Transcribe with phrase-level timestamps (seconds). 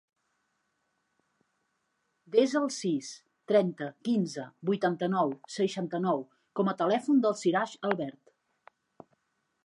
[2.35, 3.09] Desa el sis,
[3.51, 6.23] trenta, quinze, vuitanta-nou, seixanta-nou
[6.61, 8.33] com a telèfon del Siraj Albert.